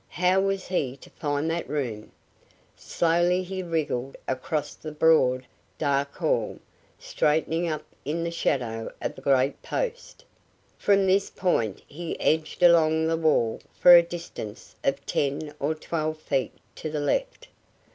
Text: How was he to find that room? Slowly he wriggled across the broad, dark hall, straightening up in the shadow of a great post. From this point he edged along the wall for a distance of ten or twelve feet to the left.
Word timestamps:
How 0.17 0.39
was 0.39 0.67
he 0.69 0.97
to 0.97 1.11
find 1.11 1.47
that 1.51 1.69
room? 1.69 2.11
Slowly 2.75 3.43
he 3.43 3.61
wriggled 3.61 4.17
across 4.27 4.73
the 4.73 4.91
broad, 4.91 5.45
dark 5.77 6.15
hall, 6.15 6.57
straightening 6.97 7.67
up 7.67 7.85
in 8.03 8.23
the 8.23 8.31
shadow 8.31 8.91
of 8.99 9.15
a 9.15 9.21
great 9.21 9.61
post. 9.61 10.25
From 10.75 11.05
this 11.05 11.29
point 11.29 11.83
he 11.85 12.19
edged 12.19 12.63
along 12.63 13.05
the 13.05 13.15
wall 13.15 13.59
for 13.79 13.95
a 13.95 14.01
distance 14.01 14.75
of 14.83 15.05
ten 15.05 15.53
or 15.59 15.75
twelve 15.75 16.17
feet 16.17 16.53
to 16.77 16.89
the 16.89 16.99
left. 16.99 17.49